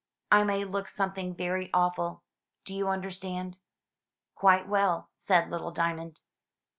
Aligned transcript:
I 0.31 0.43
may 0.43 0.65
look 0.65 0.87
something 0.87 1.35
very 1.35 1.69
awful. 1.75 2.23
Do 2.65 2.73
you 2.73 2.87
understand?" 2.87 3.55
"Quite 4.33 4.67
well," 4.67 5.11
said 5.15 5.51
little 5.51 5.69
Diamond. 5.69 6.21